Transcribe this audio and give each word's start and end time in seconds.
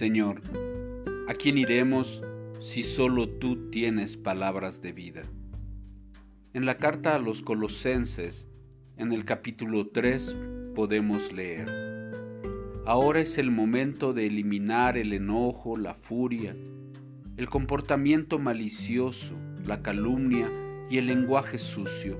Señor, 0.00 0.40
¿a 1.28 1.34
quién 1.34 1.58
iremos 1.58 2.22
si 2.58 2.84
solo 2.84 3.28
tú 3.28 3.68
tienes 3.68 4.16
palabras 4.16 4.80
de 4.80 4.92
vida? 4.92 5.20
En 6.54 6.64
la 6.64 6.78
carta 6.78 7.14
a 7.14 7.18
los 7.18 7.42
colosenses, 7.42 8.48
en 8.96 9.12
el 9.12 9.26
capítulo 9.26 9.88
3, 9.88 10.38
podemos 10.74 11.34
leer, 11.34 11.68
Ahora 12.86 13.20
es 13.20 13.36
el 13.36 13.50
momento 13.50 14.14
de 14.14 14.28
eliminar 14.28 14.96
el 14.96 15.12
enojo, 15.12 15.76
la 15.76 15.92
furia, 15.92 16.56
el 17.36 17.50
comportamiento 17.50 18.38
malicioso, 18.38 19.34
la 19.66 19.82
calumnia 19.82 20.50
y 20.88 20.96
el 20.96 21.08
lenguaje 21.08 21.58
sucio. 21.58 22.18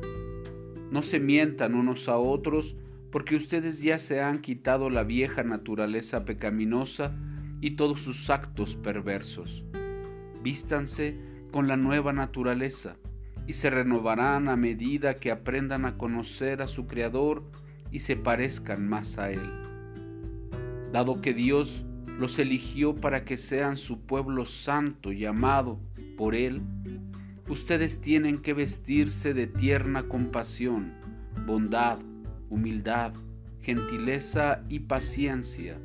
No 0.91 1.03
se 1.03 1.19
mientan 1.19 1.75
unos 1.75 2.11
a 2.11 2.19
otros 2.19 2.77
porque 3.11 3.37
ustedes 3.37 3.81
ya 3.81 3.99
se 3.99 4.21
han 4.21 4.43
quitado 4.43 4.91
la 4.91 5.03
vieja 5.03 5.45
naturaleza 5.45 6.27
pecaminosa 6.27 7.17
y 7.61 7.73
todos 7.73 8.03
sus 8.03 8.31
actos 8.31 8.77
perversos. 8.77 9.65
Vístanse 10.43 11.19
con 11.53 11.69
la 11.69 11.77
nueva 11.77 12.13
naturaleza 12.13 12.97
y 13.47 13.53
se 13.55 13.71
renovarán 13.71 14.49
a 14.49 14.57
medida 14.57 15.15
que 15.15 15.31
aprendan 15.31 15.85
a 15.85 15.99
conocer 15.99 16.63
a 16.63 16.69
su 16.69 16.87
Creador 16.87 17.43
y 17.91 17.99
se 18.01 18.17
parezcan 18.17 18.89
más 18.89 19.19
a 19.19 19.31
Él. 19.31 19.51
Dado 20.93 21.21
que 21.21 21.35
Dios 21.35 21.85
los 22.19 22.39
eligió 22.39 22.95
para 22.95 23.25
que 23.25 23.37
sean 23.37 23.77
su 23.77 24.01
pueblo 24.01 24.45
santo 24.45 25.13
y 25.13 25.25
amado 25.25 25.81
por 26.17 26.35
Él, 26.35 26.63
ustedes 27.49 28.01
tienen 28.01 28.39
que 28.39 28.55
vestirse 28.55 29.35
de 29.35 29.47
tierna 29.47 30.05
compasión, 30.05 30.93
bondad, 31.47 31.99
humildad, 32.51 33.15
gentileza 33.63 34.63
y 34.69 34.81
paciencia. 34.81 35.79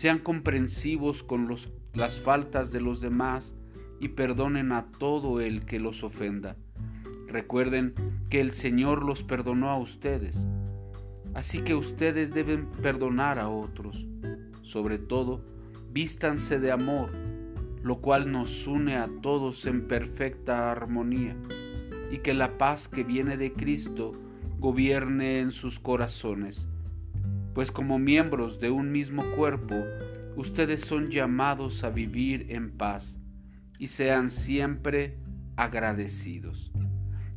Sean 0.00 0.18
comprensivos 0.18 1.22
con 1.22 1.46
los, 1.46 1.68
las 1.92 2.18
faltas 2.18 2.72
de 2.72 2.80
los 2.80 3.02
demás 3.02 3.54
y 4.00 4.08
perdonen 4.08 4.72
a 4.72 4.86
todo 4.92 5.42
el 5.42 5.66
que 5.66 5.78
los 5.78 6.02
ofenda. 6.02 6.56
Recuerden 7.28 7.92
que 8.30 8.40
el 8.40 8.52
Señor 8.52 9.04
los 9.04 9.22
perdonó 9.22 9.68
a 9.68 9.78
ustedes, 9.78 10.48
así 11.34 11.60
que 11.60 11.74
ustedes 11.74 12.32
deben 12.32 12.70
perdonar 12.82 13.38
a 13.38 13.50
otros. 13.50 14.08
Sobre 14.62 14.96
todo, 14.96 15.44
vístanse 15.92 16.58
de 16.58 16.72
amor, 16.72 17.10
lo 17.82 18.00
cual 18.00 18.32
nos 18.32 18.66
une 18.66 18.96
a 18.96 19.06
todos 19.20 19.66
en 19.66 19.86
perfecta 19.86 20.72
armonía, 20.72 21.36
y 22.10 22.20
que 22.20 22.32
la 22.32 22.56
paz 22.56 22.88
que 22.88 23.04
viene 23.04 23.36
de 23.36 23.52
Cristo 23.52 24.12
gobierne 24.58 25.40
en 25.40 25.52
sus 25.52 25.78
corazones, 25.78 26.66
pues 27.60 27.72
como 27.72 27.98
miembros 27.98 28.58
de 28.58 28.70
un 28.70 28.90
mismo 28.90 29.22
cuerpo, 29.36 29.74
ustedes 30.34 30.80
son 30.80 31.10
llamados 31.10 31.84
a 31.84 31.90
vivir 31.90 32.46
en 32.48 32.70
paz 32.70 33.18
y 33.78 33.88
sean 33.88 34.30
siempre 34.30 35.18
agradecidos. 35.56 36.72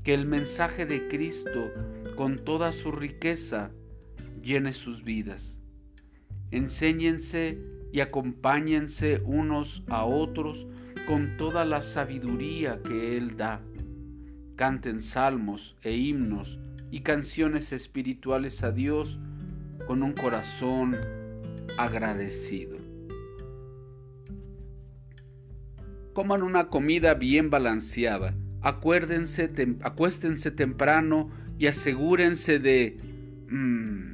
Que 0.02 0.14
el 0.14 0.26
mensaje 0.26 0.86
de 0.86 1.10
Cristo, 1.10 1.70
con 2.16 2.38
toda 2.38 2.72
su 2.72 2.94
riqueza, 2.94 3.72
llene 4.42 4.72
sus 4.72 5.04
vidas. 5.04 5.60
Enséñense 6.52 7.60
y 7.92 8.00
acompáñense 8.00 9.22
unos 9.26 9.84
a 9.90 10.06
otros 10.06 10.68
con 11.06 11.36
toda 11.36 11.66
la 11.66 11.82
sabiduría 11.82 12.80
que 12.82 13.18
Él 13.18 13.36
da. 13.36 13.62
Canten 14.56 15.02
salmos 15.02 15.76
e 15.82 15.98
himnos 15.98 16.60
y 16.92 17.02
canciones 17.02 17.74
espirituales 17.74 18.64
a 18.64 18.72
Dios 18.72 19.20
con 19.86 20.04
un 20.04 20.14
corazón 20.14 20.96
agradecido. 21.78 22.78
Coman 26.14 26.44
una 26.44 26.70
comida 26.70 27.16
bien 27.16 27.50
balanceada, 27.50 28.36
acuérdense, 28.62 29.52
acuéstense 29.82 30.52
temprano 30.52 31.30
y 31.58 31.68
asegúrense 31.68 32.60
de... 32.60 32.98
Mm, 33.50 34.14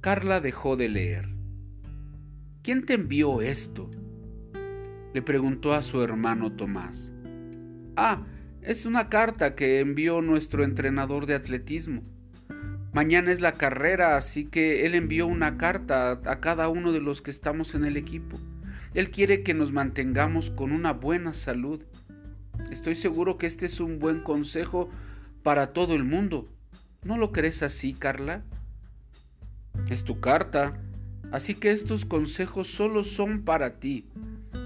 Carla 0.00 0.40
dejó 0.40 0.76
de 0.76 0.88
leer. 0.88 1.28
¿Quién 2.62 2.84
te 2.84 2.94
envió 2.94 3.42
esto? 3.42 3.90
Le 5.12 5.22
preguntó 5.22 5.74
a 5.74 5.82
su 5.82 6.02
hermano 6.02 6.52
Tomás. 6.52 7.12
Ah, 7.96 8.26
es 8.62 8.86
una 8.86 9.08
carta 9.08 9.54
que 9.54 9.80
envió 9.80 10.20
nuestro 10.22 10.64
entrenador 10.64 11.26
de 11.26 11.34
atletismo. 11.34 12.02
Mañana 12.92 13.30
es 13.30 13.40
la 13.40 13.52
carrera, 13.52 14.16
así 14.16 14.44
que 14.44 14.86
él 14.86 14.94
envió 14.94 15.26
una 15.26 15.58
carta 15.58 16.12
a 16.12 16.40
cada 16.40 16.68
uno 16.68 16.92
de 16.92 17.00
los 17.00 17.20
que 17.20 17.30
estamos 17.30 17.74
en 17.74 17.84
el 17.84 17.96
equipo. 17.96 18.38
Él 18.94 19.10
quiere 19.10 19.42
que 19.42 19.54
nos 19.54 19.72
mantengamos 19.72 20.50
con 20.50 20.72
una 20.72 20.92
buena 20.92 21.34
salud. 21.34 21.82
Estoy 22.70 22.96
seguro 22.96 23.36
que 23.36 23.46
este 23.46 23.66
es 23.66 23.80
un 23.80 23.98
buen 23.98 24.20
consejo 24.20 24.88
para 25.42 25.72
todo 25.72 25.94
el 25.94 26.04
mundo. 26.04 26.48
¿No 27.04 27.18
lo 27.18 27.30
crees 27.30 27.62
así, 27.62 27.92
Carla? 27.92 28.42
Es 29.88 30.04
tu 30.04 30.20
carta, 30.20 30.80
así 31.30 31.54
que 31.54 31.70
estos 31.70 32.04
consejos 32.04 32.68
solo 32.68 33.04
son 33.04 33.42
para 33.42 33.78
ti. 33.78 34.08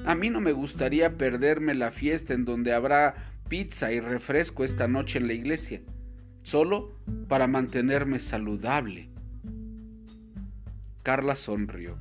A 0.06 0.15
mí 0.15 0.31
no 0.31 0.41
me 0.41 0.53
gustaría 0.53 1.19
perderme 1.19 1.75
la 1.75 1.91
fiesta 1.91 2.34
en 2.34 2.44
donde 2.44 2.72
habrá 2.72 3.15
pizza 3.49 3.93
y 3.93 4.00
refresco 4.00 4.65
esta 4.65 4.89
noche 4.89 5.19
en 5.19 5.27
la 5.27 5.34
iglesia, 5.34 5.83
solo 6.42 6.92
para 7.28 7.47
mantenerme 7.47 8.19
saludable. 8.19 9.08
Carla 11.03 11.36
sonrió. 11.36 11.98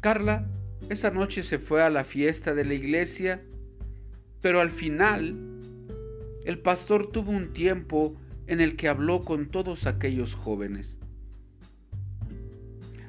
Carla 0.00 0.46
esa 0.88 1.10
noche 1.10 1.42
se 1.42 1.58
fue 1.58 1.82
a 1.82 1.90
la 1.90 2.04
fiesta 2.04 2.54
de 2.54 2.64
la 2.64 2.74
iglesia, 2.74 3.42
pero 4.40 4.60
al 4.60 4.70
final 4.70 5.34
el 6.44 6.58
pastor 6.60 7.10
tuvo 7.10 7.32
un 7.32 7.52
tiempo 7.52 8.14
en 8.46 8.60
el 8.60 8.76
que 8.76 8.88
habló 8.88 9.20
con 9.20 9.46
todos 9.46 9.86
aquellos 9.86 10.34
jóvenes. 10.34 10.98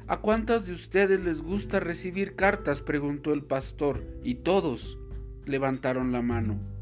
¿A 0.08 0.22
cuántas 0.22 0.66
de 0.66 0.74
ustedes 0.74 1.20
les 1.20 1.42
gusta 1.42 1.80
recibir 1.80 2.36
cartas? 2.36 2.82
preguntó 2.82 3.34
el 3.34 3.44
pastor, 3.44 4.04
y 4.24 4.36
todos 4.36 4.98
levantaron 5.46 6.12
la 6.12 6.22
mano. 6.22 6.77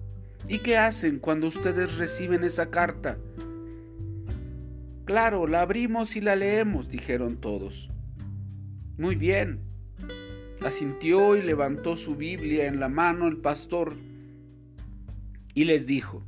¿Y 0.47 0.59
qué 0.59 0.77
hacen 0.77 1.17
cuando 1.17 1.47
ustedes 1.47 1.97
reciben 1.97 2.43
esa 2.43 2.69
carta? 2.69 3.17
Claro, 5.05 5.47
la 5.47 5.61
abrimos 5.61 6.15
y 6.15 6.21
la 6.21 6.35
leemos, 6.35 6.89
dijeron 6.89 7.37
todos. 7.37 7.89
Muy 8.97 9.15
bien. 9.15 9.59
La 10.59 10.71
sintió 10.71 11.35
y 11.35 11.41
levantó 11.41 11.95
su 11.95 12.15
Biblia 12.15 12.67
en 12.67 12.79
la 12.79 12.89
mano 12.89 13.27
el 13.27 13.37
pastor 13.37 13.93
y 15.53 15.63
les 15.63 15.85
dijo, 15.85 16.23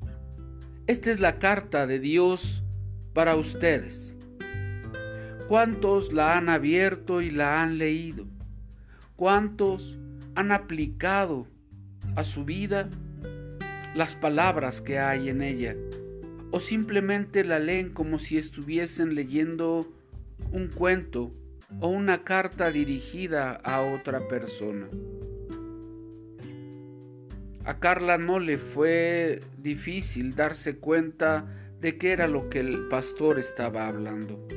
esta 0.88 1.11
es 1.11 1.19
la 1.19 1.38
carta 1.38 1.85
de 1.85 1.99
Dios 1.99 2.63
para 3.13 3.35
ustedes. 3.35 4.16
¿Cuántos 5.47 6.11
la 6.11 6.38
han 6.38 6.49
abierto 6.49 7.22
y 7.22 7.29
la 7.29 7.61
han 7.61 7.78
leído? 7.78 8.25
¿Cuántos 9.16 9.97
han 10.35 10.51
aplicado 10.51 11.47
a 12.16 12.23
su 12.23 12.45
vida 12.45 12.89
las 13.97 14.16
palabras 14.16 14.80
que 14.80 15.00
hay 15.00 15.30
en 15.30 15.41
ella 15.41 15.75
o 16.52 16.59
simplemente 16.59 17.44
la 17.44 17.58
leen 17.58 17.90
como 17.90 18.19
si 18.19 18.38
estuviesen 18.38 19.16
leyendo 19.16 19.91
un 20.52 20.68
cuento 20.68 21.34
o 21.81 21.90
una 21.90 22.24
carta 22.24 22.69
dirigida 22.69 23.53
a 23.56 23.81
otra 23.81 24.19
persona. 24.28 24.88
A 27.66 27.80
Carla 27.80 28.20
no 28.20 28.38
le 28.40 28.59
fue 28.59 29.40
difícil 29.58 30.35
darse 30.35 30.78
cuenta 30.78 31.46
de 31.82 31.97
qué 31.97 32.11
era 32.11 32.28
lo 32.28 32.49
que 32.49 32.59
el 32.59 32.88
pastor 32.90 33.40
estaba 33.40 33.88
hablando. 33.88 34.47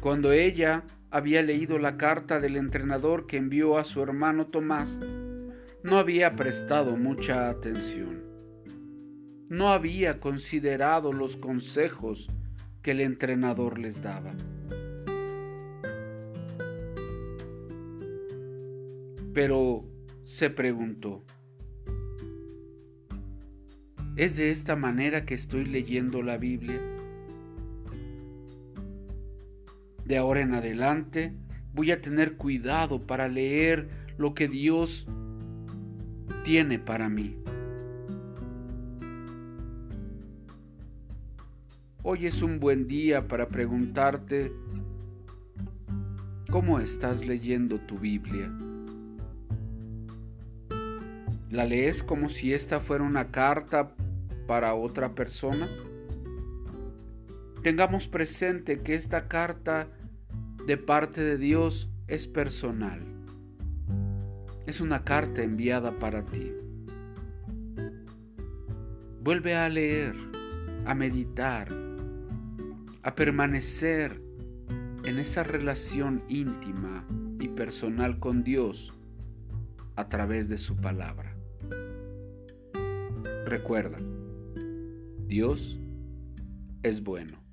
Cuando 0.00 0.32
ella 0.32 0.84
había 1.10 1.42
leído 1.42 1.78
la 1.78 1.98
carta 1.98 2.40
del 2.40 2.56
entrenador 2.56 3.26
que 3.26 3.36
envió 3.36 3.76
a 3.76 3.84
su 3.84 4.02
hermano 4.02 4.46
Tomás, 4.46 5.00
no 5.84 5.98
había 5.98 6.34
prestado 6.34 6.96
mucha 6.96 7.50
atención. 7.50 8.24
No 9.50 9.68
había 9.68 10.18
considerado 10.18 11.12
los 11.12 11.36
consejos 11.36 12.30
que 12.80 12.92
el 12.92 13.02
entrenador 13.02 13.78
les 13.78 14.02
daba. 14.02 14.32
Pero 19.34 19.84
se 20.22 20.48
preguntó, 20.48 21.22
¿es 24.16 24.36
de 24.36 24.48
esta 24.48 24.76
manera 24.76 25.26
que 25.26 25.34
estoy 25.34 25.66
leyendo 25.66 26.22
la 26.22 26.38
Biblia? 26.38 26.80
De 30.06 30.16
ahora 30.16 30.40
en 30.40 30.54
adelante 30.54 31.34
voy 31.74 31.90
a 31.90 32.00
tener 32.00 32.38
cuidado 32.38 33.06
para 33.06 33.28
leer 33.28 33.90
lo 34.16 34.32
que 34.32 34.48
Dios 34.48 35.06
tiene 36.44 36.78
para 36.78 37.08
mí. 37.08 37.38
Hoy 42.02 42.26
es 42.26 42.42
un 42.42 42.60
buen 42.60 42.86
día 42.86 43.26
para 43.26 43.48
preguntarte 43.48 44.52
¿Cómo 46.50 46.78
estás 46.78 47.26
leyendo 47.26 47.80
tu 47.80 47.98
Biblia? 47.98 48.52
¿La 51.50 51.64
lees 51.64 52.02
como 52.02 52.28
si 52.28 52.52
esta 52.52 52.78
fuera 52.78 53.04
una 53.04 53.30
carta 53.30 53.94
para 54.46 54.74
otra 54.74 55.14
persona? 55.14 55.68
Tengamos 57.62 58.06
presente 58.06 58.82
que 58.82 58.94
esta 58.94 59.28
carta 59.28 59.88
de 60.66 60.76
parte 60.76 61.22
de 61.22 61.38
Dios 61.38 61.90
es 62.06 62.28
personal. 62.28 63.14
Es 64.66 64.80
una 64.80 65.04
carta 65.04 65.42
enviada 65.42 65.98
para 65.98 66.24
ti. 66.24 66.52
Vuelve 69.22 69.54
a 69.54 69.68
leer, 69.68 70.14
a 70.86 70.94
meditar, 70.94 71.68
a 73.02 73.14
permanecer 73.14 74.20
en 75.04 75.18
esa 75.18 75.42
relación 75.44 76.22
íntima 76.28 77.06
y 77.38 77.48
personal 77.48 78.18
con 78.18 78.42
Dios 78.42 78.92
a 79.96 80.08
través 80.08 80.48
de 80.48 80.56
su 80.56 80.76
palabra. 80.76 81.36
Recuerda, 83.44 83.98
Dios 85.26 85.78
es 86.82 87.02
bueno. 87.02 87.43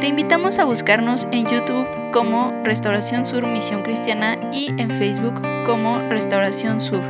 Te 0.00 0.08
invitamos 0.08 0.58
a 0.58 0.66
buscarnos 0.66 1.26
en 1.32 1.46
YouTube 1.46 1.86
como 2.12 2.52
Restauración 2.62 3.24
Sur 3.24 3.46
Misión 3.46 3.82
Cristiana 3.82 4.36
y 4.52 4.68
en 4.78 4.90
Facebook 4.90 5.40
como 5.64 5.98
Restauración 6.10 6.82
Sur. 6.82 7.00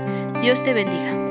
Dios 0.41 0.63
te 0.63 0.73
bendiga. 0.73 1.26